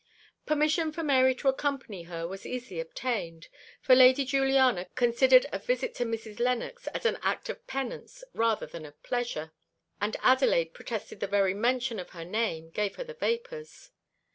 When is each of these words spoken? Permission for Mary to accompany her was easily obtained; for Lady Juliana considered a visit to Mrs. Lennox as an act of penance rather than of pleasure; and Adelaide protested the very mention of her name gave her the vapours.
Permission 0.47 0.91
for 0.91 1.03
Mary 1.03 1.35
to 1.35 1.47
accompany 1.47 2.01
her 2.05 2.27
was 2.27 2.43
easily 2.43 2.79
obtained; 2.79 3.49
for 3.83 3.93
Lady 3.93 4.25
Juliana 4.25 4.85
considered 4.95 5.45
a 5.53 5.59
visit 5.59 5.93
to 5.93 6.05
Mrs. 6.05 6.39
Lennox 6.39 6.87
as 6.87 7.05
an 7.05 7.19
act 7.21 7.49
of 7.49 7.67
penance 7.67 8.23
rather 8.33 8.65
than 8.65 8.83
of 8.83 9.03
pleasure; 9.03 9.51
and 10.01 10.17
Adelaide 10.23 10.73
protested 10.73 11.19
the 11.19 11.27
very 11.27 11.53
mention 11.53 11.99
of 11.99 12.09
her 12.17 12.25
name 12.25 12.71
gave 12.71 12.95
her 12.95 13.03
the 13.03 13.13
vapours. 13.13 13.91